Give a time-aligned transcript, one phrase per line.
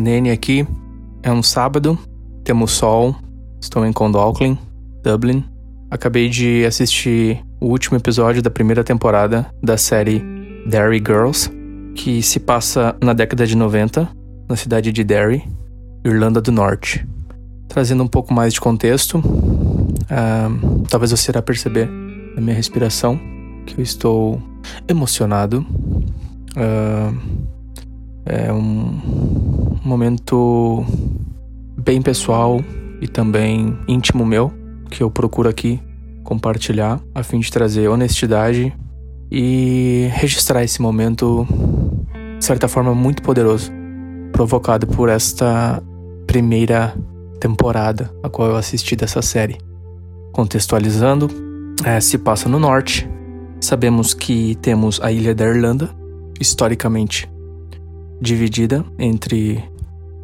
[0.00, 0.66] Nene aqui.
[1.22, 1.98] É um sábado,
[2.44, 3.14] temos sol,
[3.60, 4.58] estou em Condalclin,
[5.02, 5.44] Dublin.
[5.90, 10.22] Acabei de assistir o último episódio da primeira temporada da série
[10.66, 11.50] Derry Girls,
[11.94, 14.08] que se passa na década de 90,
[14.48, 15.42] na cidade de Derry,
[16.04, 17.06] Irlanda do Norte.
[17.68, 21.88] Trazendo um pouco mais de contexto, uh, talvez você irá perceber
[22.34, 23.18] na minha respiração
[23.66, 24.40] que eu estou
[24.88, 25.66] emocionado.
[26.56, 27.55] Uh,
[28.26, 29.00] é um
[29.84, 30.84] momento
[31.78, 32.60] bem pessoal
[33.00, 34.52] e também íntimo meu
[34.90, 35.80] que eu procuro aqui
[36.24, 38.74] compartilhar a fim de trazer honestidade
[39.30, 41.46] e registrar esse momento
[42.38, 43.70] de certa forma muito poderoso
[44.32, 45.80] provocado por esta
[46.26, 46.94] primeira
[47.38, 49.56] temporada a qual eu assisti dessa série.
[50.32, 51.28] Contextualizando,
[51.84, 53.08] é, se passa no norte.
[53.60, 55.88] Sabemos que temos a ilha da Irlanda,
[56.38, 57.28] historicamente
[58.20, 59.62] dividida entre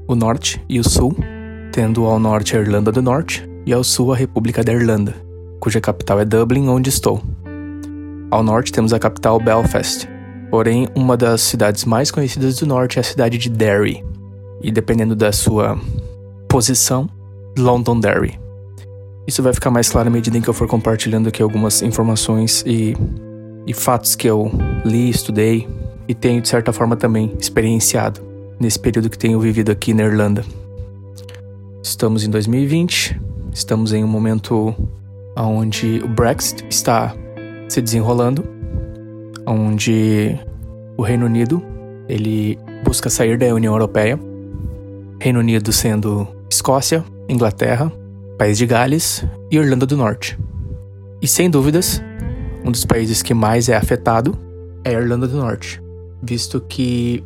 [0.06, 1.14] o norte e o sul,
[1.72, 5.14] tendo ao norte a Irlanda do Norte e ao sul a República da Irlanda,
[5.60, 7.22] cuja capital é Dublin, onde estou.
[8.30, 10.08] Ao norte temos a capital Belfast,
[10.50, 14.04] porém uma das cidades mais conhecidas do norte é a cidade de Derry,
[14.62, 15.78] e dependendo da sua
[16.48, 17.08] posição,
[17.58, 18.38] Londonderry.
[19.26, 22.64] Isso vai ficar mais claro à medida em que eu for compartilhando aqui algumas informações
[22.66, 22.96] e,
[23.66, 24.50] e fatos que eu
[24.84, 25.68] li, estudei
[26.12, 28.20] e tenho de certa forma também experienciado
[28.60, 30.44] nesse período que tenho vivido aqui na Irlanda.
[31.82, 33.18] Estamos em 2020,
[33.50, 34.74] estamos em um momento
[35.34, 37.14] onde o Brexit está
[37.66, 38.44] se desenrolando,
[39.46, 40.38] onde
[40.98, 41.62] o Reino Unido
[42.06, 44.20] ele busca sair da União Europeia.
[45.18, 47.90] Reino Unido sendo Escócia, Inglaterra,
[48.36, 50.38] País de Gales e Irlanda do Norte.
[51.22, 52.02] E sem dúvidas,
[52.62, 54.36] um dos países que mais é afetado
[54.84, 55.81] é a Irlanda do Norte
[56.22, 57.24] visto que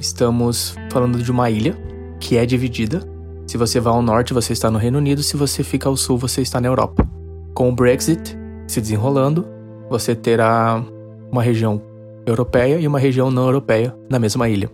[0.00, 1.76] estamos falando de uma ilha
[2.20, 3.02] que é dividida.
[3.46, 6.16] Se você vai ao norte, você está no Reino Unido, se você fica ao sul,
[6.16, 7.06] você está na Europa.
[7.54, 8.36] Com o Brexit
[8.66, 9.46] se desenrolando,
[9.88, 10.82] você terá
[11.30, 11.80] uma região
[12.26, 14.70] europeia e uma região não europeia na mesma ilha.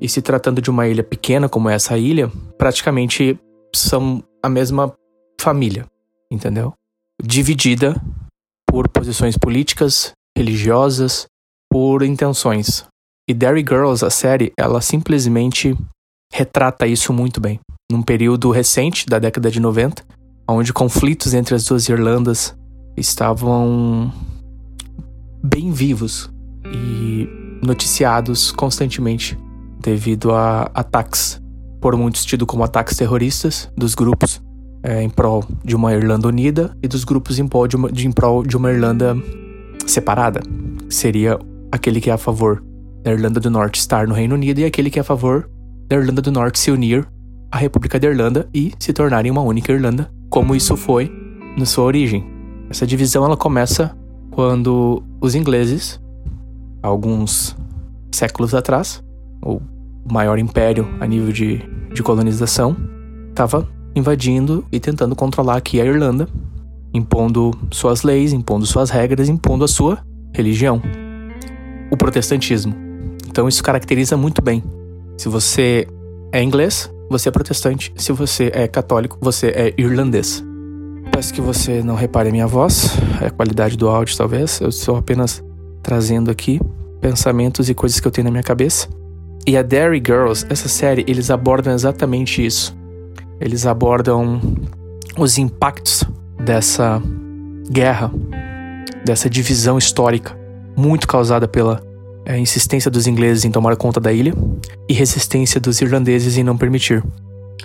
[0.00, 3.38] E se tratando de uma ilha pequena como essa ilha, praticamente
[3.74, 4.92] são a mesma
[5.40, 5.86] família,
[6.30, 6.72] entendeu?
[7.22, 7.94] Dividida
[8.66, 11.26] por posições políticas, religiosas,
[11.70, 12.86] por intenções.
[13.28, 15.76] E Derry Girls, a série, ela simplesmente
[16.32, 17.58] retrata isso muito bem.
[17.90, 20.04] Num período recente, da década de 90,
[20.48, 22.56] onde conflitos entre as duas Irlandas
[22.96, 24.12] estavam
[25.42, 26.30] bem vivos
[26.72, 27.28] e
[27.64, 29.36] noticiados constantemente
[29.80, 31.42] devido a ataques,
[31.80, 34.40] por muitos tidos como ataques terroristas dos grupos
[34.84, 38.06] é, em prol de uma Irlanda unida e dos grupos em prol de uma, de,
[38.06, 39.16] em prol de uma Irlanda
[39.84, 40.40] separada.
[40.88, 41.38] Seria
[41.72, 42.62] aquele que é a favor
[43.06, 45.48] da Irlanda do Norte estar no Reino Unido e aquele que é a favor
[45.88, 47.06] da Irlanda do Norte se unir
[47.52, 51.08] à República da Irlanda e se tornarem uma única Irlanda, como isso foi
[51.56, 52.26] na sua origem.
[52.68, 53.96] Essa divisão ela começa
[54.32, 56.00] quando os ingleses,
[56.82, 57.56] alguns
[58.12, 59.00] séculos atrás,
[59.40, 59.60] o
[60.10, 61.62] maior império a nível de,
[61.94, 62.76] de colonização,
[63.28, 66.28] estava invadindo e tentando controlar aqui a Irlanda,
[66.92, 70.00] impondo suas leis, impondo suas regras, impondo a sua
[70.34, 70.82] religião,
[71.88, 72.85] o protestantismo.
[73.36, 74.64] Então isso caracteriza muito bem.
[75.18, 75.86] Se você
[76.32, 77.92] é inglês, você é protestante.
[77.94, 80.42] Se você é católico, você é irlandês.
[81.12, 84.58] Peço que você não repare a minha voz, a qualidade do áudio talvez.
[84.58, 85.44] Eu estou apenas
[85.82, 86.58] trazendo aqui
[86.98, 88.88] pensamentos e coisas que eu tenho na minha cabeça.
[89.46, 92.74] E a Derry Girls, essa série, eles abordam exatamente isso.
[93.38, 94.40] Eles abordam
[95.18, 96.04] os impactos
[96.42, 97.02] dessa
[97.70, 98.10] guerra,
[99.04, 100.34] dessa divisão histórica,
[100.74, 101.85] muito causada pela
[102.26, 104.34] a é, insistência dos ingleses em tomar conta da ilha
[104.88, 107.02] e resistência dos irlandeses em não permitir.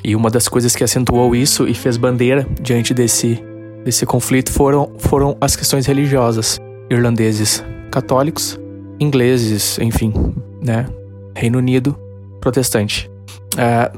[0.04, 3.44] E uma das coisas que acentuou isso e fez bandeira diante desse,
[3.84, 6.60] desse conflito foram, foram as questões religiosas.
[6.90, 8.60] Irlandeses católicos,
[9.00, 10.14] ingleses, enfim,
[10.62, 10.86] né?
[11.36, 11.98] Reino Unido,
[12.40, 13.10] protestante.
[13.58, 13.92] É,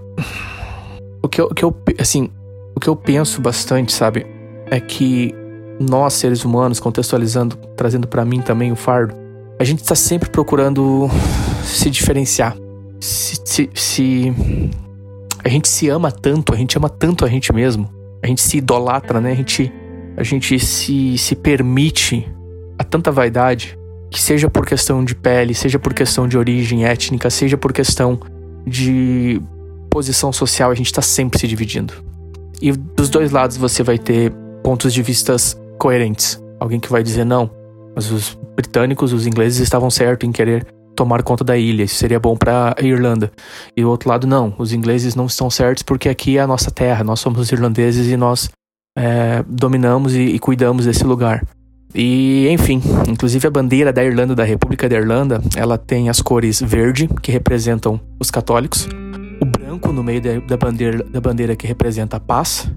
[1.21, 2.29] o, que eu, o que eu, assim,
[2.75, 4.25] o que eu penso bastante, sabe,
[4.69, 5.33] é que
[5.79, 9.22] nós, seres humanos, contextualizando, trazendo para mim também o fardo,
[9.63, 11.09] a gente está sempre procurando
[11.63, 12.53] se diferenciar.
[12.99, 14.33] Se, se, se,
[15.41, 17.89] a gente se ama tanto, a gente ama tanto a gente mesmo,
[18.21, 19.31] a gente se idolatra, né?
[19.31, 19.71] A gente,
[20.17, 22.29] a gente se, se permite
[22.77, 23.79] a tanta vaidade
[24.11, 28.19] que seja por questão de pele, seja por questão de origem étnica, seja por questão
[28.67, 29.41] de
[29.89, 31.93] posição social, a gente está sempre se dividindo.
[32.61, 34.29] E dos dois lados você vai ter
[34.61, 36.43] pontos de vistas coerentes.
[36.59, 37.49] Alguém que vai dizer não,
[37.95, 42.19] mas os britânicos, os ingleses estavam certos em querer tomar conta da ilha, isso seria
[42.19, 43.31] bom para Irlanda.
[43.75, 46.71] E o outro lado, não, os ingleses não estão certos porque aqui é a nossa
[46.71, 48.49] terra, nós somos irlandeses e nós
[48.97, 51.45] é, dominamos e, e cuidamos desse lugar.
[51.95, 56.59] E, enfim, inclusive a bandeira da Irlanda, da República da Irlanda, ela tem as cores
[56.59, 58.87] verde, que representam os católicos,
[59.39, 62.71] o branco no meio da, da, bandeira, da bandeira, que representa a paz,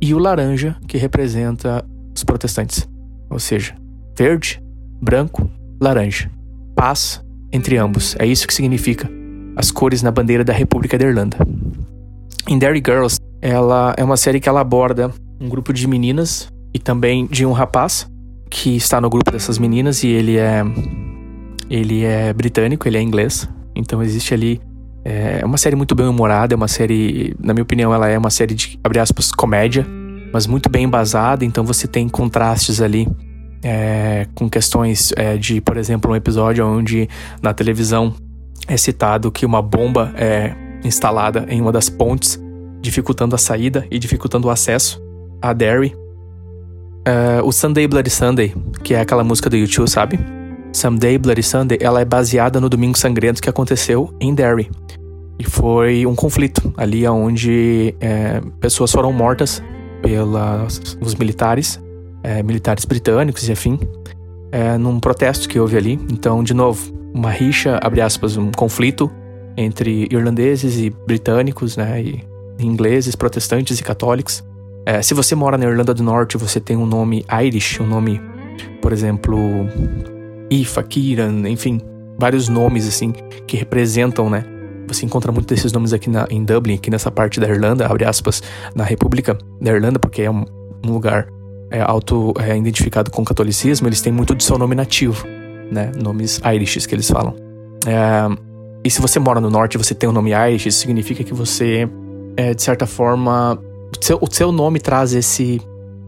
[0.00, 1.84] e o laranja, que representa
[2.16, 2.88] os protestantes.
[3.30, 3.74] Ou seja,
[4.16, 4.62] verde,
[5.00, 5.50] branco,
[5.80, 6.30] laranja.
[6.74, 7.22] Paz
[7.52, 8.16] entre ambos.
[8.18, 9.10] É isso que significa
[9.56, 11.36] as cores na bandeira da República da Irlanda.
[12.48, 16.78] Em Derry Girls, ela é uma série que ela aborda um grupo de meninas e
[16.78, 18.06] também de um rapaz
[18.48, 20.62] que está no grupo dessas meninas e ele é
[21.68, 23.48] ele é britânico, ele é inglês.
[23.74, 24.60] Então existe ali
[25.04, 28.30] é uma série muito bem humorada, é uma série, na minha opinião, ela é uma
[28.30, 29.84] série de abre aspas comédia,
[30.32, 31.44] mas muito bem embasada.
[31.44, 33.08] Então você tem contrastes ali
[33.62, 37.08] é, com questões é, de, por exemplo, um episódio onde
[37.40, 38.14] na televisão
[38.66, 40.54] é citado que uma bomba é
[40.84, 42.40] instalada em uma das pontes,
[42.80, 45.00] dificultando a saída e dificultando o acesso
[45.40, 45.94] a Derry.
[47.06, 48.54] Uh, o Sunday Bloody Sunday,
[48.84, 50.18] que é aquela música do YouTube, sabe?
[50.72, 54.70] Someday Bloody Sunday, ela é baseada no Domingo Sangrento que aconteceu em Derry.
[55.38, 59.62] E foi um conflito ali onde é, pessoas foram mortas
[60.00, 61.80] pelos militares,
[62.22, 63.78] é, militares britânicos e afim,
[64.50, 65.98] é, num protesto que houve ali.
[66.10, 69.10] Então, de novo, uma rixa, abre aspas, um conflito
[69.56, 72.02] entre irlandeses e britânicos, né?
[72.02, 72.24] E
[72.58, 74.44] ingleses, protestantes e católicos.
[74.84, 78.20] É, se você mora na Irlanda do Norte, você tem um nome Irish, um nome,
[78.80, 79.38] por exemplo,
[80.50, 81.80] Ifa, Kiran, enfim,
[82.18, 83.12] vários nomes assim
[83.46, 84.44] que representam, né?
[84.88, 88.04] Você encontra muito desses nomes aqui na, em Dublin, aqui nessa parte da Irlanda, abre
[88.04, 88.42] aspas,
[88.74, 90.44] na República da Irlanda, porque é um,
[90.84, 91.28] um lugar
[91.72, 95.26] é, auto é, com o catolicismo, eles têm muito de seu nome nativo,
[95.70, 95.90] né?
[95.96, 97.34] Nomes Irishes que eles falam.
[97.86, 98.28] É,
[98.84, 101.24] e se você mora no norte e você tem o um nome Irish, isso significa
[101.24, 101.88] que você,
[102.36, 103.58] é, de certa forma,
[103.98, 105.62] o seu, o seu nome traz esse,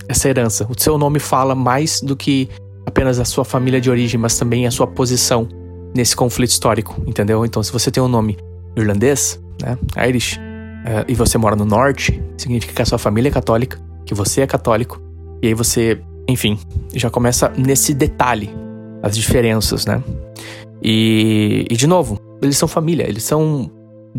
[0.06, 0.66] essa herança.
[0.68, 2.48] O seu nome fala mais do que
[2.84, 5.48] apenas a sua família de origem, mas também a sua posição
[5.96, 7.44] nesse conflito histórico, entendeu?
[7.44, 8.36] Então, se você tem um nome
[8.76, 9.78] irlandês, né,
[10.08, 10.38] Irish,
[10.84, 14.42] é, e você mora no norte, significa que a sua família é católica, que você
[14.42, 15.00] é católico,
[15.44, 16.58] e aí você, enfim,
[16.94, 18.48] já começa nesse detalhe,
[19.02, 20.02] as diferenças, né?
[20.82, 23.70] E, e de novo, eles são família, eles são.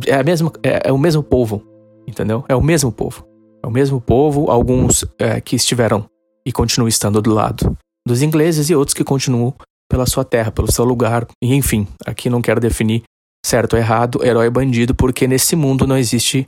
[0.05, 1.63] É, a mesma, é, é o mesmo povo,
[2.07, 2.45] entendeu?
[2.47, 3.25] É o mesmo povo.
[3.63, 6.05] É o mesmo povo, alguns é, que estiveram
[6.45, 7.75] e continuam estando do lado
[8.07, 9.51] dos ingleses e outros que continuam
[9.89, 11.25] pela sua terra, pelo seu lugar.
[11.43, 13.01] E enfim, aqui não quero definir
[13.43, 16.45] certo ou errado, herói ou bandido, porque nesse mundo não existe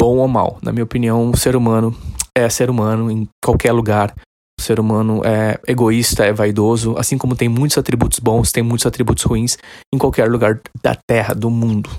[0.00, 0.58] bom ou mal.
[0.62, 1.92] Na minha opinião, o ser humano
[2.36, 4.14] é ser humano em qualquer lugar.
[4.58, 8.86] O ser humano é egoísta, é vaidoso, assim como tem muitos atributos bons, tem muitos
[8.86, 9.58] atributos ruins
[9.92, 11.90] em qualquer lugar da terra, do mundo,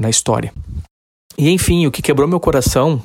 [0.00, 0.52] na história.
[1.36, 3.02] E enfim, o que quebrou meu coração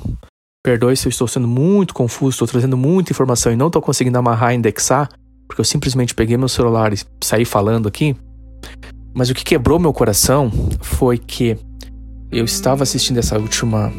[0.64, 4.16] Perdoe se eu estou sendo muito confuso, estou trazendo muita informação e não estou conseguindo
[4.16, 5.08] amarrar indexar,
[5.48, 8.14] porque eu simplesmente peguei meu celular e saí falando aqui.
[9.12, 11.58] Mas o que quebrou meu coração foi que
[12.30, 13.92] eu estava assistindo essa última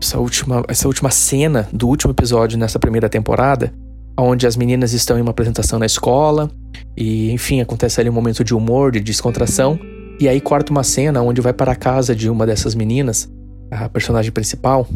[0.00, 3.72] essa última essa última cena do último episódio nessa primeira temporada,
[4.18, 6.50] onde as meninas estão em uma apresentação na escola
[6.96, 9.78] e enfim, acontece ali um momento de humor, de descontração,
[10.20, 13.30] e aí corta uma cena onde vai para a casa de uma dessas meninas,
[13.70, 14.86] a personagem principal,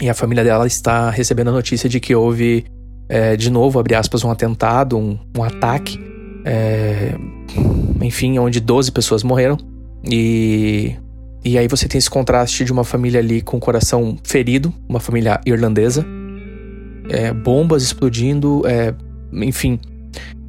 [0.00, 2.64] e a família dela está recebendo a notícia de que houve,
[3.08, 5.98] é, de novo, abre aspas, um atentado, um, um ataque,
[6.44, 7.14] é,
[8.00, 9.56] enfim, onde 12 pessoas morreram.
[10.04, 10.94] E,
[11.52, 15.00] e aí você tem esse contraste de uma família ali com o coração ferido, uma
[15.00, 16.04] família irlandesa,
[17.08, 18.94] é, bombas explodindo, é,
[19.32, 19.78] enfim,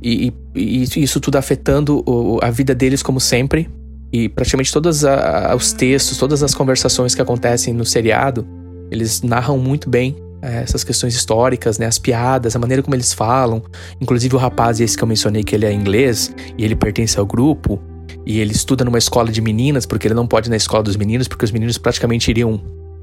[0.02, 3.70] e, e, e, isso tudo afetando o, a vida deles como sempre.
[4.12, 5.04] E praticamente todos
[5.56, 8.44] os textos, todas as conversações que acontecem no seriado
[8.92, 11.86] eles narram muito bem é, essas questões históricas, né?
[11.86, 13.62] As piadas, a maneira como eles falam.
[14.00, 17.26] Inclusive o rapaz esse que eu mencionei que ele é inglês e ele pertence ao
[17.26, 17.80] grupo
[18.30, 20.96] e ele estuda numa escola de meninas porque ele não pode ir na escola dos
[20.96, 22.62] meninos porque os meninos praticamente iriam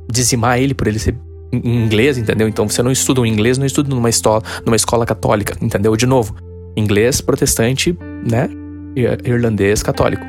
[0.08, 1.16] dizimar ele por ele ser
[1.52, 2.46] inglês, entendeu?
[2.46, 5.96] Então você não estuda um inglês, não estuda numa escola, numa escola católica, entendeu?
[5.96, 6.36] De novo,
[6.76, 8.48] inglês protestante, né?
[9.24, 10.24] Irlandês católico.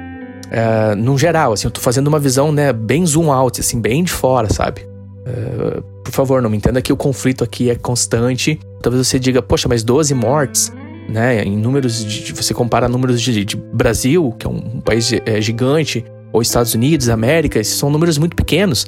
[0.50, 4.04] É, no geral, assim, eu tô fazendo uma visão, né, bem zoom out, assim, bem
[4.04, 4.82] de fora, sabe?
[4.82, 8.60] Uh, por favor, não me entenda que o conflito aqui é constante.
[8.82, 10.72] Talvez você diga, poxa, mas 12 mortes,
[11.08, 11.44] né?
[11.44, 12.34] Em números de.
[12.34, 17.10] Você compara números de, de Brasil, que é um, país é, gigante, ou Estados Unidos,
[17.10, 18.88] América, esses são números muito pequenos.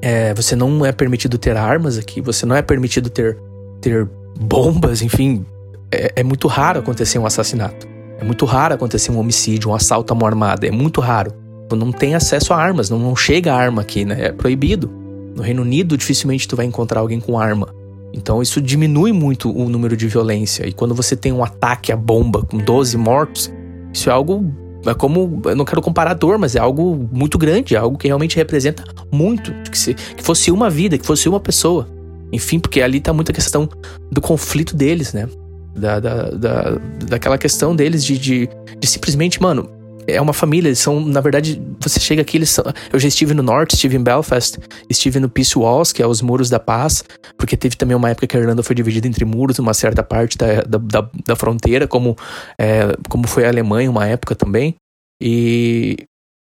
[0.00, 3.36] É, você não é permitido ter armas aqui, você não é permitido ter,
[3.80, 4.08] ter
[4.38, 5.44] bombas, enfim.
[5.90, 7.86] É, é muito raro acontecer um assassinato.
[8.18, 10.66] É muito raro acontecer um homicídio, um assalto à mão armada.
[10.66, 11.32] É muito raro.
[11.70, 14.26] Não tem acesso a armas, não, não chega a arma aqui, né?
[14.26, 14.90] É proibido.
[15.34, 17.68] No Reino Unido, dificilmente tu vai encontrar alguém com arma.
[18.16, 20.66] Então isso diminui muito o número de violência.
[20.66, 23.52] E quando você tem um ataque à bomba com 12 mortos,
[23.92, 24.52] isso é algo.
[24.86, 25.42] É como.
[25.44, 28.36] Eu não quero comparar a dor, mas é algo muito grande, é algo que realmente
[28.36, 29.52] representa muito.
[29.70, 31.88] Que, se, que fosse uma vida, que fosse uma pessoa.
[32.32, 33.68] Enfim, porque ali tá muita questão
[34.10, 35.28] do conflito deles, né?
[35.74, 39.68] Da, da, da, daquela questão deles de, de, de simplesmente, mano,
[40.06, 43.34] é uma família, eles são, na verdade, você chega aqui, eles são, eu já estive
[43.34, 44.58] no norte, estive em Belfast,
[44.88, 47.04] estive no Peace Walls, que é os muros da paz,
[47.36, 50.38] porque teve também uma época que a Irlanda foi dividida entre muros, uma certa parte
[50.38, 52.16] da, da, da, da fronteira, como,
[52.60, 54.74] é, como foi a Alemanha uma época também,
[55.22, 55.96] e,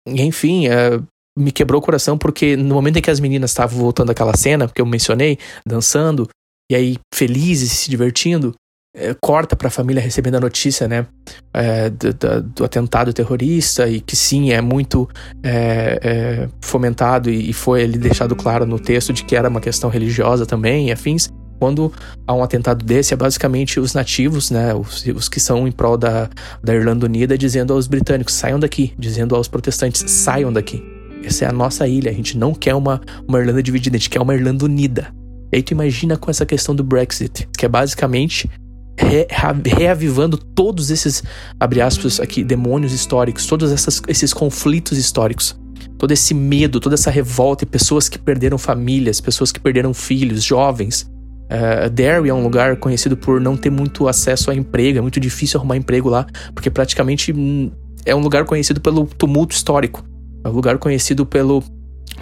[0.06, 1.00] enfim, é,
[1.38, 4.68] me quebrou o coração porque no momento em que as meninas estavam voltando àquela cena,
[4.68, 6.28] que eu mencionei, dançando,
[6.70, 8.54] e aí felizes, se divertindo,
[8.94, 11.04] é, corta para a família recebendo a notícia, né,
[11.52, 15.08] é, do, do, do, atentado terrorista e que sim é muito
[15.42, 19.60] é, é, fomentado e, e, foi ali deixado claro no texto de que era uma
[19.60, 21.28] questão religiosa também e afins.
[21.58, 21.92] Quando
[22.26, 25.96] há um atentado desse, é basicamente os nativos, né, os, os que são em prol
[25.96, 26.28] da,
[26.62, 30.82] da Irlanda Unida, dizendo aos britânicos saiam daqui, dizendo aos protestantes saiam daqui.
[31.24, 34.10] Essa é a nossa ilha, a gente não quer uma, uma Irlanda dividida, a gente
[34.10, 35.08] quer uma Irlanda unida.
[35.52, 38.50] E aí tu imagina com essa questão do Brexit, que é basicamente
[38.96, 39.26] re,
[39.64, 41.22] reavivando todos esses,
[41.58, 45.58] abre aspas aqui, demônios históricos, todos essas, esses conflitos históricos.
[45.98, 50.42] Todo esse medo, toda essa revolta e pessoas que perderam famílias, pessoas que perderam filhos,
[50.42, 51.10] jovens.
[51.44, 55.20] Uh, Derry é um lugar conhecido por não ter muito acesso a emprego, é muito
[55.20, 57.70] difícil arrumar emprego lá, porque praticamente hum,
[58.04, 60.04] é um lugar conhecido pelo tumulto histórico.
[60.42, 61.62] É um lugar conhecido pelo,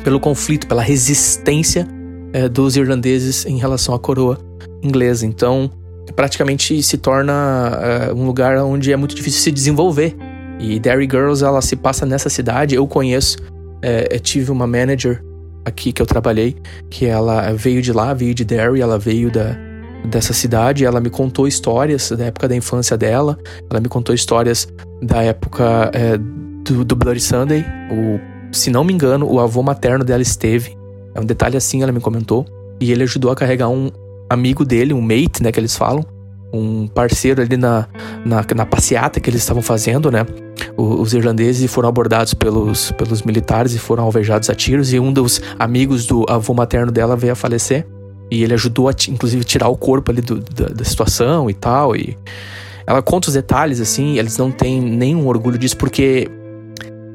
[0.05, 1.89] pelo conflito, pela resistência
[2.37, 4.39] uh, dos irlandeses em relação à coroa
[4.83, 5.25] inglesa.
[5.27, 5.71] Então,
[6.15, 10.17] praticamente se torna uh, um lugar onde é muito difícil se desenvolver.
[10.59, 12.75] E Derry Girls, ela se passa nessa cidade.
[12.75, 13.37] Eu conheço,
[13.81, 15.23] é, tive uma manager
[15.65, 16.57] aqui que eu trabalhei,
[16.91, 19.57] que ela veio de lá, veio de Derry, ela veio da,
[20.05, 20.85] dessa cidade.
[20.85, 23.39] Ela me contou histórias da época da infância dela.
[23.71, 24.69] Ela me contou histórias
[25.03, 27.65] da época é, do, do Bloody Sunday.
[27.91, 28.21] O,
[28.53, 30.77] se não me engano, o avô materno dela esteve.
[31.15, 32.47] É um detalhe assim, ela me comentou.
[32.81, 33.91] E ele ajudou a carregar um,
[34.33, 36.05] amigo dele, um mate, né, que eles falam,
[36.53, 37.89] um parceiro ali na,
[38.25, 40.27] na, na passeata que eles estavam fazendo, né?
[40.77, 45.41] Os irlandeses foram abordados pelos, pelos militares e foram alvejados a tiros, e um dos
[45.59, 47.87] amigos do avô materno dela veio a falecer.
[48.31, 51.95] E ele ajudou a, inclusive, tirar o corpo ali do, da, da situação e tal.
[51.95, 52.17] E
[52.87, 56.31] ela conta os detalhes, assim, eles não têm nenhum orgulho disso, porque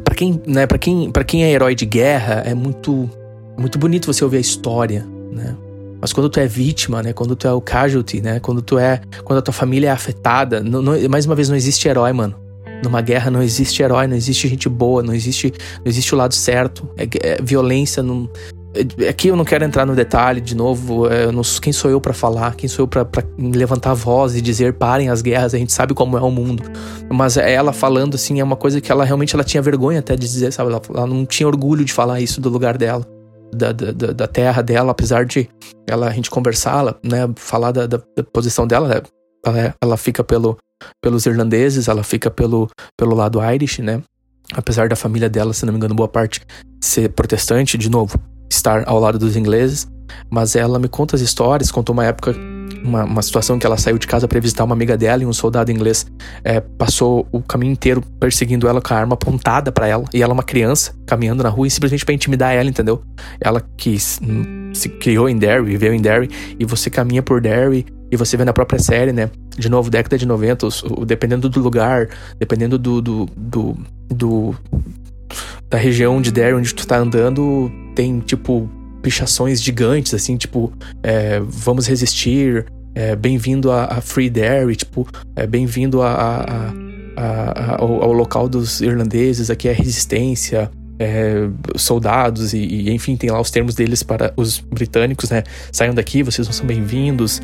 [0.04, 3.10] para quem, né, para quem, para quem é herói de guerra, é muito,
[3.58, 5.56] muito bonito você ouvir a história, né?
[6.00, 7.14] Mas quando tu é vítima, né?
[7.14, 8.40] Quando tu é o casualty, né?
[8.40, 9.02] Quando tu é.
[9.24, 10.62] Quando a tua família é afetada.
[10.62, 12.36] Não, não, mais uma vez, não existe herói, mano.
[12.84, 16.36] Numa guerra não existe herói, não existe gente boa, não existe, não existe o lado
[16.36, 16.88] certo.
[16.96, 18.04] É, é violência.
[18.04, 18.30] Não,
[18.76, 21.08] é, aqui eu não quero entrar no detalhe de novo.
[21.08, 22.56] É, não, quem sou eu para falar?
[22.56, 25.56] Quem sou eu para levantar a voz e dizer parem as guerras?
[25.56, 26.64] A gente sabe como é o mundo.
[27.12, 30.22] Mas ela falando assim é uma coisa que ela realmente ela tinha vergonha até de
[30.22, 30.70] dizer, sabe?
[30.70, 33.17] Ela, ela não tinha orgulho de falar isso do lugar dela
[33.54, 35.50] da, da, da, terra dela, apesar de
[35.88, 39.02] ela, a gente conversar, né, falar da, da, da posição dela, né,
[39.46, 40.58] ela, é, ela fica pelo,
[41.02, 44.02] pelos irlandeses, ela fica pelo, pelo lado Irish, né?
[44.54, 46.42] Apesar da família dela, se não me engano, boa parte
[46.82, 48.18] ser protestante, de novo,
[48.50, 49.88] estar ao lado dos ingleses.
[50.30, 52.34] Mas ela me conta as histórias, contou uma época
[52.88, 55.34] uma, uma situação que ela saiu de casa para visitar uma amiga dela e um
[55.34, 56.06] soldado inglês
[56.44, 60.06] é, passou o caminho inteiro perseguindo ela com a arma apontada para ela.
[60.14, 63.02] E ela, uma criança, caminhando na rua e simplesmente para intimidar ela, entendeu?
[63.40, 66.30] Ela que se criou em Derry, viveu em Derry,
[66.60, 69.30] e você caminha por Derry e você vê na própria série, né?
[69.58, 72.08] De novo, década de 90, o, dependendo do lugar,
[72.40, 73.78] dependendo do, do, do,
[74.08, 74.56] do
[75.70, 78.70] da região de Derry onde tu tá andando, tem tipo
[79.02, 82.66] pichações gigantes, assim, tipo, é, vamos resistir,
[82.98, 89.70] é, bem-vindo a, a, Free Dairy, tipo, é, bem-vindo ao, ao, local dos irlandeses, aqui
[89.70, 95.30] é resistência, é, soldados e, e, enfim, tem lá os termos deles para os britânicos,
[95.30, 95.44] né?
[95.72, 97.40] Saiam daqui, vocês não são bem-vindos.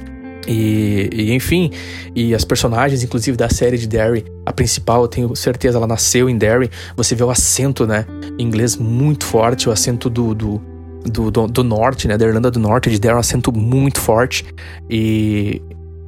[0.47, 1.69] E, e, enfim,
[2.15, 6.31] e as personagens, inclusive da série de Derry, a principal, eu tenho certeza, ela nasceu
[6.31, 6.71] em Derry.
[6.97, 8.07] Você vê o acento, né,
[8.39, 10.72] em inglês muito forte, o acento do, do
[11.05, 12.17] do, do, do, norte, né?
[12.17, 14.45] Da Irlanda do Norte, de deram um acento muito forte.
[14.89, 15.61] E,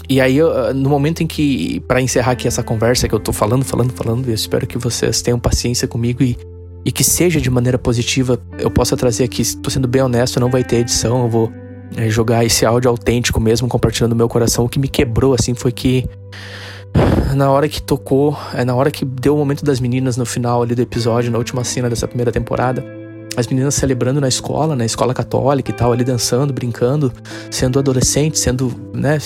[0.09, 0.37] e aí,
[0.75, 4.27] no momento em que, para encerrar aqui essa conversa que eu tô falando, falando, falando,
[4.27, 6.37] eu espero que vocês tenham paciência comigo e,
[6.83, 10.49] e que seja de maneira positiva, eu possa trazer aqui, tô sendo bem honesto, não
[10.49, 11.51] vai ter edição, eu vou
[11.97, 14.65] é, jogar esse áudio autêntico mesmo, compartilhando meu coração.
[14.65, 16.05] O que me quebrou, assim, foi que
[17.35, 20.61] na hora que tocou, é na hora que deu o momento das meninas no final
[20.61, 22.83] ali do episódio, na última cena dessa primeira temporada,
[23.35, 27.11] as meninas celebrando na escola, na escola católica e tal, ali dançando, brincando,
[27.51, 29.17] sendo adolescentes, sendo, né,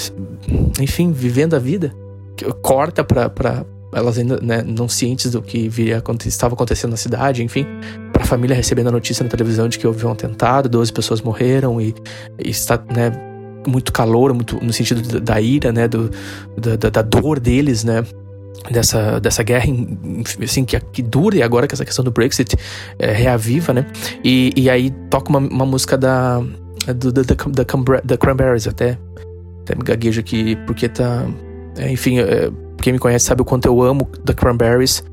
[0.80, 1.94] enfim, vivendo a vida.
[2.62, 7.44] Corta pra, pra elas ainda né, não cientes do que viria, estava acontecendo na cidade,
[7.44, 7.66] enfim,
[8.14, 11.22] para a família recebendo a notícia na televisão de que houve um atentado, 12 pessoas
[11.22, 11.96] morreram e,
[12.44, 13.12] e está, né,
[13.68, 16.10] muito calor, muito no sentido da, ira, né, do,
[16.58, 18.04] da, da dor deles, né,
[18.70, 19.66] dessa, dessa guerra
[20.44, 22.56] assim, que, que dura e agora que essa questão do Brexit
[22.98, 23.86] é, reaviva, né?
[24.24, 26.40] E, e aí toca uma, uma música da,
[26.96, 28.98] do, da, da, da Cranberries até.
[29.62, 31.26] Até me gaguejo aqui, porque tá.
[31.78, 32.50] É, enfim, é,
[32.82, 35.04] quem me conhece sabe o quanto eu amo da Cranberries,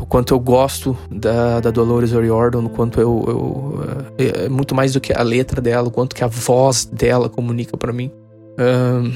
[0.00, 4.74] o quanto eu gosto da, da Dolores O'Riordan, o quanto eu, eu é, é, muito
[4.74, 8.10] mais do que a letra dela, o quanto que a voz dela comunica para mim.
[8.58, 9.12] Um,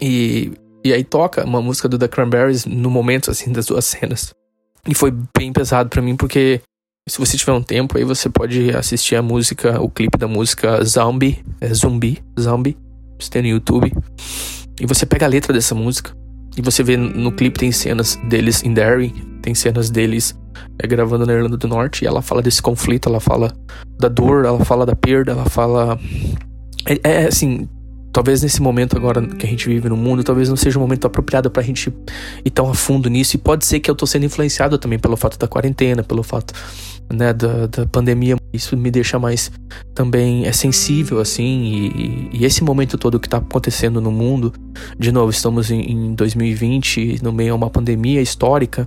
[0.00, 0.52] e
[0.84, 4.34] e aí toca uma música do The Cranberries no momento, assim, das duas cenas.
[4.86, 6.60] E foi bem pesado para mim, porque
[7.08, 10.84] se você tiver um tempo aí, você pode assistir a música, o clipe da música
[10.84, 12.76] Zombie, é Zumbi, Zombie,
[13.18, 13.92] você tem no YouTube.
[14.80, 16.12] E você pega a letra dessa música,
[16.56, 19.10] e você vê no clipe tem cenas deles em Derry,
[19.40, 20.38] tem cenas deles
[20.78, 23.52] é, gravando na Irlanda do Norte, e ela fala desse conflito, ela fala
[23.98, 25.98] da dor, ela fala da perda, ela fala.
[26.86, 27.68] É, é assim,
[28.12, 31.06] talvez nesse momento agora que a gente vive no mundo, talvez não seja o momento
[31.06, 31.92] apropriado pra gente
[32.44, 33.36] ir tão a fundo nisso.
[33.36, 36.52] E pode ser que eu tô sendo influenciado também pelo fato da quarentena, pelo fato,
[37.12, 38.36] né, da, da pandemia.
[38.52, 39.50] Isso me deixa mais
[39.94, 42.28] também é sensível, assim.
[42.32, 44.52] E, e esse momento todo que tá acontecendo no mundo,
[44.98, 48.86] de novo, estamos em, em 2020, no meio a uma pandemia histórica.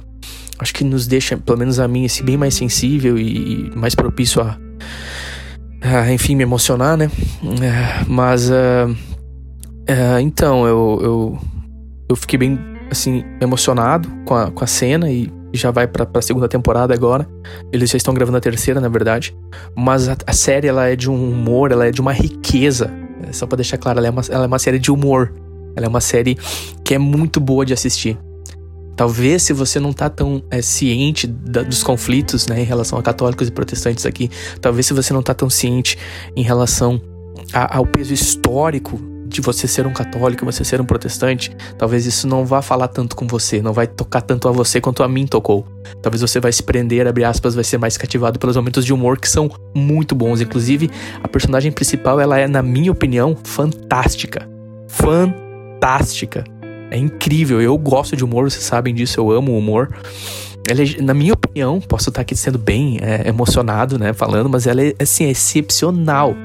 [0.60, 4.42] Acho que nos deixa, pelo menos a mim, assim, bem mais sensível e mais propício
[4.42, 4.58] a.
[5.82, 7.12] a enfim, me emocionar, né?
[7.62, 8.96] É, mas uh,
[9.88, 11.40] é, então, eu, eu,
[12.10, 16.22] eu fiquei bem, assim, emocionado com a, com a cena e já vai pra, pra
[16.22, 17.28] segunda temporada agora.
[17.72, 19.36] Eles já estão gravando a terceira, na verdade.
[19.76, 22.92] Mas a, a série, ela é de um humor, ela é de uma riqueza.
[23.28, 25.34] É, só pra deixar claro, ela é, uma, ela é uma série de humor.
[25.76, 26.38] Ela é uma série
[26.84, 28.18] que é muito boa de assistir.
[28.96, 33.04] Talvez se você não tá tão é, ciente da, dos conflitos né, em relação a
[33.04, 34.32] católicos e protestantes aqui,
[34.62, 35.98] talvez se você não tá tão ciente
[36.34, 37.02] em relação
[37.54, 38.98] a, ao peso histórico
[39.36, 43.16] de você ser um católico, você ser um protestante, talvez isso não vá falar tanto
[43.16, 45.66] com você, não vai tocar tanto a você quanto a mim tocou.
[46.02, 49.20] Talvez você vai se prender, abre aspas, vai ser mais cativado pelos momentos de humor
[49.20, 50.42] que são muito bons.
[50.42, 50.90] Inclusive,
[51.22, 54.50] a personagem principal, ela é, na minha opinião, fantástica.
[54.88, 56.44] Fantástica.
[56.90, 57.62] É incrível.
[57.62, 59.96] Eu gosto de humor, vocês sabem disso, eu amo o humor.
[60.68, 64.66] Ela é, na minha opinião, posso estar aqui sendo bem é, emocionado, né, falando, mas
[64.66, 66.36] ela é, assim, é excepcional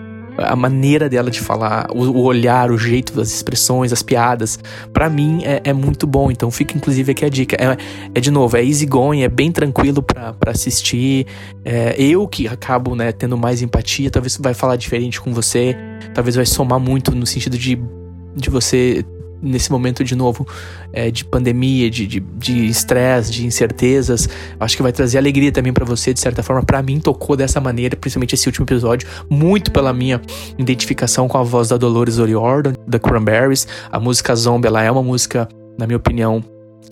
[0.41, 4.59] a maneira dela de falar, o, o olhar, o jeito, as expressões, as piadas,
[4.93, 6.31] para mim é, é, muito bom.
[6.31, 7.57] Então fica inclusive aqui a dica.
[7.57, 7.77] É,
[8.15, 11.27] é de novo, é easygoing, é bem tranquilo para assistir.
[11.65, 15.77] É, eu que acabo né, tendo mais empatia, talvez vai falar diferente com você,
[16.15, 17.79] talvez vai somar muito no sentido de,
[18.35, 19.05] de você
[19.43, 20.47] nesse momento de novo
[20.93, 22.21] é, de pandemia, de
[22.67, 24.29] estresse, de, de, de, incertezas.
[24.59, 26.63] Acho que vai trazer alegria também para você, de certa forma.
[26.63, 30.21] para mim, tocou dessa maneira, principalmente esse último episódio, muito pela minha
[30.59, 33.67] identificação com a voz da Dolores O'Riordan, da Cranberries.
[33.91, 35.49] A música Zombie, ela é uma música,
[35.79, 36.45] na minha opinião,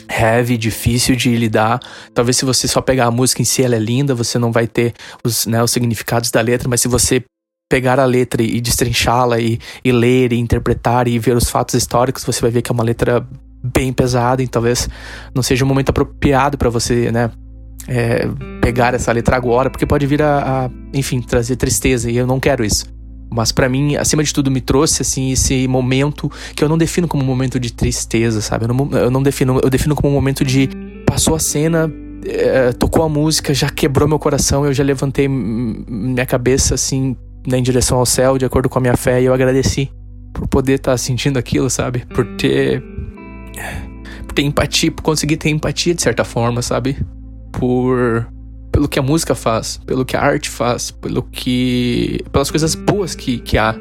[0.08, 1.80] heavy, difícil de lidar.
[2.14, 4.66] Talvez se você só pegar a música em si, ela é linda, você não vai
[4.66, 7.22] ter os, né, os significados da letra, mas se você
[7.68, 12.24] pegar a letra e destrinchá-la e, e ler e interpretar e ver os fatos históricos,
[12.24, 13.26] você vai ver que é uma letra
[13.62, 14.88] bem pesada e talvez
[15.34, 17.30] não seja o momento apropriado para você, né?
[17.86, 18.28] É,
[18.60, 22.38] pegar essa letra agora, porque pode vir a, a, enfim, trazer tristeza e eu não
[22.38, 22.86] quero isso.
[23.30, 27.06] Mas para mim, acima de tudo, me trouxe assim esse momento que eu não defino
[27.06, 28.64] como um momento de tristeza, sabe?
[28.64, 30.68] Eu não, eu não defino, eu defino como um momento de
[31.06, 31.90] passou a cena,
[32.26, 37.58] é, tocou a música, já quebrou meu coração, eu já levantei minha cabeça assim né,
[37.58, 39.90] em direção ao céu, de acordo com a minha fé, e eu agradeci
[40.32, 42.04] por poder estar tá sentindo aquilo, sabe?
[42.06, 42.82] Por ter.
[44.26, 46.96] Por ter empatia, por conseguir ter empatia de certa forma, sabe?
[47.52, 48.28] Por.
[48.70, 52.20] Pelo que a música faz, pelo que a arte faz, pelo que.
[52.30, 53.72] pelas coisas boas que, que há,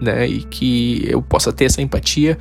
[0.00, 0.26] né?
[0.26, 2.38] E que eu possa ter essa empatia.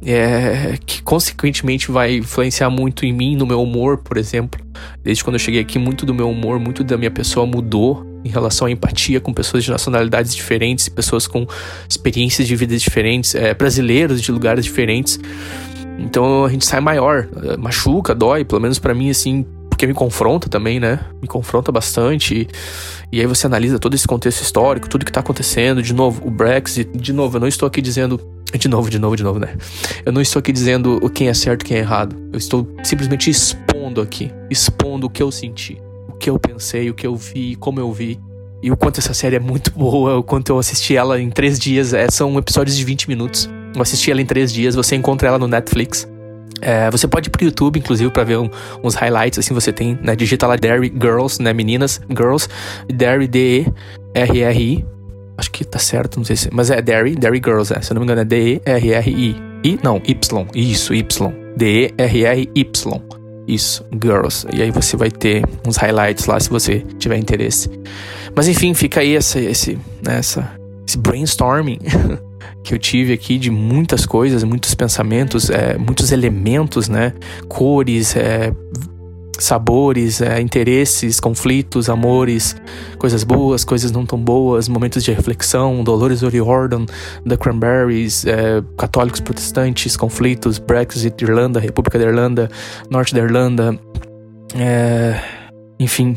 [0.00, 4.60] É, que consequentemente vai influenciar muito em mim, no meu humor, por exemplo.
[5.02, 8.28] Desde quando eu cheguei aqui, muito do meu humor, muito da minha pessoa mudou em
[8.28, 11.46] relação à empatia com pessoas de nacionalidades diferentes, pessoas com
[11.88, 15.18] experiências de vida diferentes, é, brasileiros de lugares diferentes.
[15.98, 19.94] Então a gente sai maior, é, machuca, dói, pelo menos para mim assim, porque me
[19.94, 21.00] confronta também, né?
[21.22, 22.34] Me confronta bastante.
[22.34, 22.48] E,
[23.12, 25.80] e aí você analisa todo esse contexto histórico, tudo que tá acontecendo.
[25.80, 26.90] De novo, o Brexit.
[26.96, 28.20] De novo, eu não estou aqui dizendo
[28.52, 29.56] De novo, de novo, de novo, né?
[30.04, 32.16] Eu não estou aqui dizendo o quem é certo quem é errado.
[32.32, 35.78] Eu estou simplesmente expondo aqui, expondo o que eu senti,
[36.18, 38.20] que eu pensei, o que eu vi, como eu vi.
[38.62, 41.58] E o quanto essa série é muito boa, o quanto eu assisti ela em três
[41.58, 41.94] dias.
[41.94, 43.48] É, são episódios de 20 minutos.
[43.74, 44.74] Eu assisti ela em três dias.
[44.74, 46.08] Você encontra ela no Netflix.
[46.60, 48.50] É, você pode ir pro YouTube, inclusive, para ver um,
[48.82, 50.16] uns highlights, assim, você tem, né?
[50.16, 51.52] Digita lá Dairy Girls, né?
[51.52, 52.48] Meninas, Girls,
[52.92, 54.84] Dairy D-E-R-R-I.
[55.36, 56.48] Acho que tá certo, não sei se.
[56.52, 57.80] Mas é Dairy, Dairy Girls, é.
[57.80, 59.36] Se eu não me engano, é D-E-R-R-I.
[59.64, 59.78] I?
[59.82, 60.46] Não, Y.
[60.54, 61.32] Isso, Y.
[61.56, 63.17] D-E-R-R-Y.
[63.48, 64.46] Isso, Girls.
[64.52, 67.70] E aí você vai ter uns highlights lá se você tiver interesse.
[68.36, 70.52] Mas enfim, fica aí essa, esse, né, essa,
[70.86, 71.78] esse brainstorming
[72.62, 77.14] que eu tive aqui de muitas coisas, muitos pensamentos, é, muitos elementos, né?
[77.48, 78.52] Cores, é,
[79.38, 82.56] sabores, é, interesses, conflitos, amores,
[82.98, 86.86] coisas boas, coisas não tão boas, momentos de reflexão, Dolores O'Riordan,
[87.26, 92.50] The Cranberries, é, católicos protestantes, conflitos, Brexit, Irlanda, República da Irlanda,
[92.90, 93.78] Norte da Irlanda,
[94.54, 95.20] é,
[95.78, 96.14] enfim,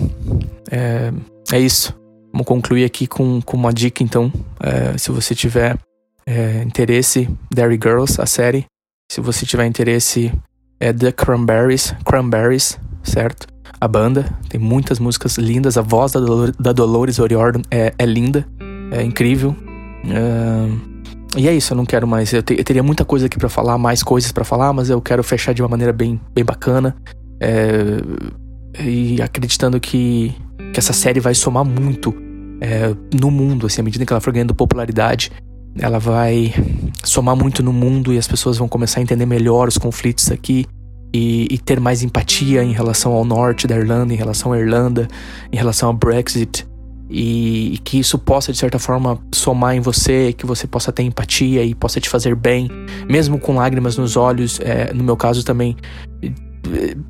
[0.72, 1.12] é,
[1.52, 1.94] é, isso.
[2.32, 5.78] Vamos concluir aqui com, com uma dica, então, é, se você tiver
[6.26, 8.66] é, interesse, Dairy Girls, a série,
[9.12, 10.32] se você tiver interesse,
[10.80, 13.48] é The Cranberries, Cranberries, certo?
[13.80, 18.06] A banda tem muitas músicas lindas, a voz da, Dolor, da Dolores O'Riordan é, é,
[18.06, 18.46] linda,
[18.92, 19.56] é incrível.
[20.06, 20.92] Uh,
[21.38, 22.32] e é isso, eu não quero mais.
[22.34, 25.02] Eu, te, eu teria muita coisa aqui para falar, mais coisas para falar, mas eu
[25.02, 26.96] quero fechar de uma maneira bem, bem bacana.
[27.40, 27.98] É,
[28.80, 30.36] e acreditando que,
[30.74, 32.14] que essa série vai somar muito
[32.60, 35.32] é, no mundo, assim, à medida que ela for ganhando popularidade.
[35.80, 36.54] Ela vai
[37.04, 40.68] somar muito no mundo e as pessoas vão começar a entender melhor os conflitos aqui
[41.14, 45.08] e, e, ter mais empatia em relação ao norte da Irlanda, em relação à Irlanda,
[45.52, 46.66] em relação ao Brexit.
[47.10, 51.04] E, e, que isso possa, de certa forma, somar em você, que você possa ter
[51.04, 52.70] empatia e possa te fazer bem,
[53.10, 54.60] mesmo com lágrimas nos olhos.
[54.62, 55.76] É, no meu caso também,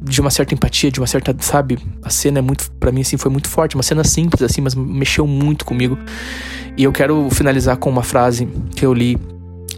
[0.02, 1.78] de uma certa empatia, de uma certa, sabe?
[2.02, 3.76] A cena é muito, para mim, assim, foi muito forte.
[3.76, 5.96] Uma cena simples, assim, mas mexeu muito comigo.
[6.76, 9.18] E eu quero finalizar com uma frase que eu li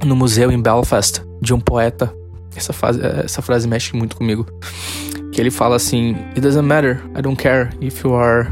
[0.05, 2.13] no museu em Belfast, de um poeta
[2.55, 4.45] essa, fase, essa frase mexe muito comigo.
[5.31, 8.49] Que ele fala assim: It doesn't matter, I don't care if you are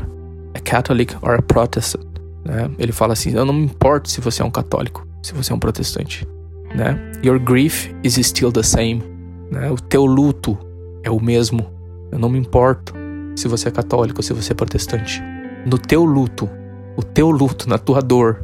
[0.54, 2.06] a Catholic or a Protestant.
[2.46, 2.70] Né?
[2.80, 5.56] Ele fala assim: Eu não me importo se você é um católico, se você é
[5.56, 6.28] um protestante.
[6.76, 6.98] Né?
[7.24, 9.04] Your grief is still the same.
[9.52, 9.70] Né?
[9.70, 10.58] O teu luto
[11.04, 11.72] é o mesmo.
[12.12, 12.94] Eu não me importo
[13.36, 15.22] se você é católico ou se você é protestante.
[15.66, 16.50] No teu luto,
[16.98, 18.44] o teu luto, na tua dor,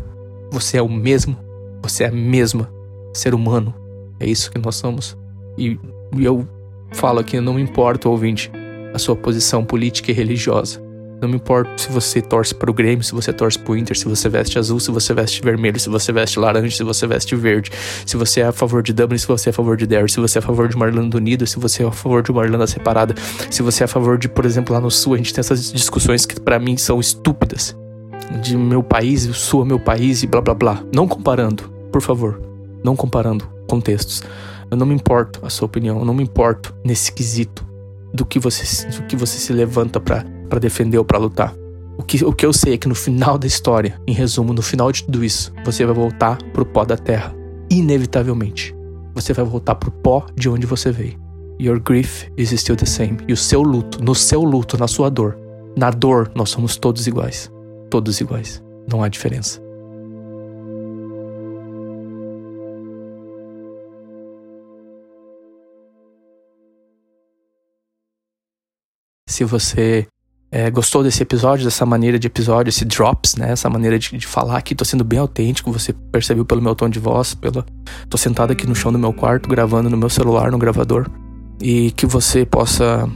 [0.51, 1.37] você é o mesmo,
[1.81, 2.69] você é a mesma
[3.13, 3.73] ser humano.
[4.19, 5.17] É isso que nós somos.
[5.57, 5.79] E,
[6.19, 6.47] eu
[6.93, 8.51] falo aqui, não me importa, ouvinte,
[8.93, 10.85] a sua posição política e religiosa.
[11.19, 13.97] Não me importa se você torce para o Grêmio, se você torce para o Inter,
[13.97, 17.35] se você veste azul, se você veste vermelho, se você veste laranja, se você veste
[17.35, 17.71] verde,
[18.05, 20.19] se você é a favor de Dublin, se você é a favor de Derry, se
[20.19, 22.45] você é a favor de uma Irlanda unida, se você é a favor de uma
[22.45, 23.15] Irlanda separada,
[23.49, 25.71] se você é a favor de, por exemplo, lá no Sul, a gente tem essas
[25.71, 27.75] discussões que para mim são estúpidas.
[28.43, 30.83] De meu país, o Sul é meu país e blá blá blá.
[30.93, 32.39] Não comparando, por favor.
[32.83, 34.23] Não comparando contextos.
[34.69, 37.65] Eu não me importo a sua opinião, eu não me importo nesse quesito
[38.13, 41.53] do que você, do que você se levanta para defender ou para lutar.
[41.97, 44.61] O que, o que eu sei é que no final da história, em resumo, no
[44.61, 47.35] final de tudo isso, você vai voltar pro pó da terra.
[47.69, 48.75] Inevitavelmente.
[49.15, 51.19] Você vai voltar pro pó de onde você veio.
[51.59, 53.17] Your grief is still the same.
[53.27, 55.37] E o seu luto, no seu luto, na sua dor.
[55.75, 57.51] Na dor, nós somos todos iguais.
[57.89, 58.63] Todos iguais.
[58.87, 59.66] Não há diferença.
[69.27, 70.07] Se você
[70.49, 73.51] é, gostou desse episódio, dessa maneira de episódio, esse drops, né?
[73.51, 76.89] Essa maneira de, de falar aqui, tô sendo bem autêntico, você percebeu pelo meu tom
[76.89, 77.65] de voz, pela...
[78.09, 81.09] tô sentado aqui no chão do meu quarto, gravando no meu celular, no gravador.
[81.61, 83.09] E que você possa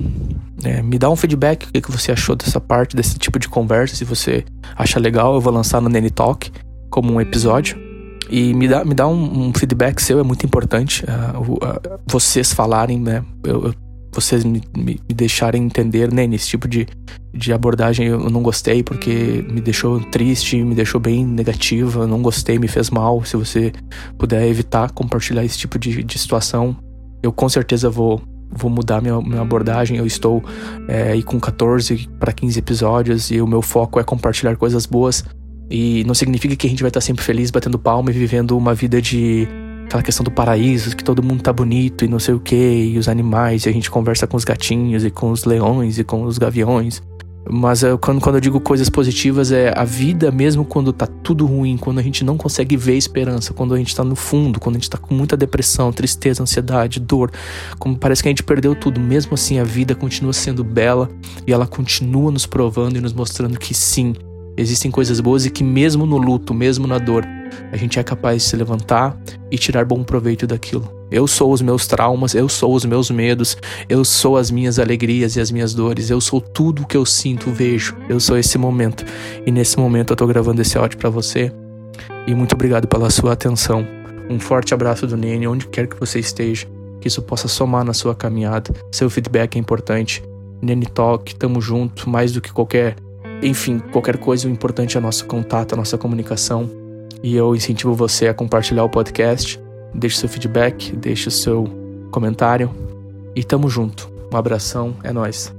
[0.63, 3.47] é, me dar um feedback, o que, que você achou dessa parte, desse tipo de
[3.47, 3.95] conversa.
[3.95, 4.43] Se você
[4.75, 6.51] acha legal, eu vou lançar no Nene Talk
[6.89, 7.79] como um episódio.
[8.29, 11.05] E me dá, me dá um, um feedback seu, é muito importante.
[11.05, 13.23] Uh, uh, vocês falarem, né?
[13.43, 13.73] Eu, eu
[14.11, 16.87] vocês me, me, me deixarem entender, né, nesse tipo de,
[17.33, 22.59] de abordagem eu não gostei porque me deixou triste, me deixou bem negativa, não gostei,
[22.59, 23.23] me fez mal.
[23.23, 23.71] Se você
[24.17, 26.75] puder evitar compartilhar esse tipo de, de situação,
[27.23, 29.97] eu com certeza vou, vou mudar minha, minha abordagem.
[29.97, 30.43] Eu estou
[30.87, 35.23] é, aí com 14 para 15 episódios e o meu foco é compartilhar coisas boas.
[35.69, 38.73] E não significa que a gente vai estar sempre feliz batendo palma e vivendo uma
[38.73, 39.47] vida de
[39.91, 42.97] aquela questão do paraíso, que todo mundo tá bonito e não sei o que, e
[42.97, 46.23] os animais, e a gente conversa com os gatinhos e com os leões e com
[46.23, 47.01] os gaviões.
[47.49, 51.45] Mas eu, quando, quando eu digo coisas positivas, é a vida, mesmo quando tá tudo
[51.45, 54.75] ruim, quando a gente não consegue ver esperança, quando a gente tá no fundo, quando
[54.75, 57.31] a gente tá com muita depressão, tristeza, ansiedade, dor,
[57.79, 61.09] como parece que a gente perdeu tudo, mesmo assim a vida continua sendo bela
[61.45, 64.13] e ela continua nos provando e nos mostrando que sim,
[64.55, 67.25] existem coisas boas e que mesmo no luto, mesmo na dor,
[67.71, 69.17] a gente é capaz de se levantar
[69.49, 71.01] e tirar bom proveito daquilo.
[71.11, 73.57] Eu sou os meus traumas, eu sou os meus medos,
[73.89, 77.05] eu sou as minhas alegrias e as minhas dores, eu sou tudo o que eu
[77.05, 77.97] sinto, vejo.
[78.07, 79.03] Eu sou esse momento.
[79.45, 81.51] E nesse momento eu tô gravando esse áudio para você.
[82.25, 83.85] E muito obrigado pela sua atenção.
[84.29, 86.65] Um forte abraço do Nene, onde quer que você esteja.
[87.01, 88.73] Que isso possa somar na sua caminhada.
[88.89, 90.23] Seu feedback é importante.
[90.61, 92.95] Nene Talk, tamo junto, mais do que qualquer.
[93.41, 96.69] Enfim, qualquer coisa, o importante é nosso contato, a nossa comunicação.
[97.23, 99.59] E eu incentivo você a compartilhar o podcast
[99.93, 101.65] Deixe seu feedback, deixe seu
[102.11, 102.71] comentário
[103.35, 104.11] e tamo junto.
[104.33, 105.53] Um abração, é nós.